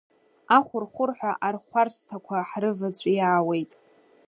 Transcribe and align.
Ахәырхәырҳәа 0.57 1.31
архәарсҭақәа 1.47 2.37
ҳрываҵәиаауеит. 2.49 3.71